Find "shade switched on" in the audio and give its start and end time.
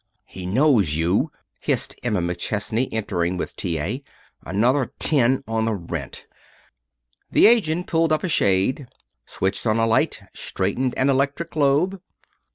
8.27-9.77